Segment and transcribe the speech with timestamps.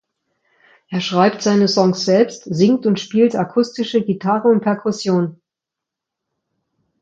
[0.89, 5.39] Er schreibt seine Songs selbst, singt und spielt akustische Gitarre und Perkussion.